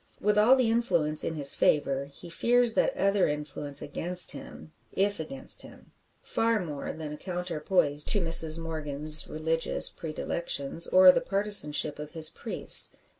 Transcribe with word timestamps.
With 0.19 0.35
all 0.35 0.55
the 0.55 0.71
influence 0.71 1.23
in 1.23 1.35
his 1.35 1.53
favour, 1.53 2.05
he 2.05 2.27
fears 2.27 2.73
that 2.73 2.97
other 2.97 3.27
influence 3.27 3.83
against 3.83 4.31
him 4.31 4.71
if 4.91 5.19
against 5.19 5.61
him, 5.61 5.91
far 6.23 6.59
more 6.59 6.91
than 6.91 7.13
a 7.13 7.17
counterpoise 7.17 8.03
to 8.05 8.19
Mrs 8.19 8.57
Morgan's 8.57 9.27
religious 9.27 9.91
predilections, 9.91 10.87
or 10.87 11.11
the 11.11 11.21
partisanship 11.21 11.99
of 11.99 12.13
his 12.13 12.31
priest. 12.31 12.95